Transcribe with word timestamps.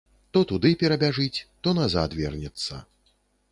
То 0.37 0.41
туды 0.51 0.71
перабяжыць, 0.83 1.45
то 1.67 1.75
назад 1.81 2.17
вернецца. 2.23 2.83